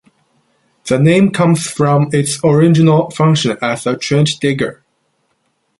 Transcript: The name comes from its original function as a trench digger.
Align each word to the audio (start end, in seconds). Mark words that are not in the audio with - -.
The 0.87 0.97
name 0.97 1.29
comes 1.29 1.69
from 1.69 2.09
its 2.11 2.43
original 2.43 3.11
function 3.11 3.55
as 3.61 3.85
a 3.85 3.95
trench 3.97 4.39
digger. 4.39 4.83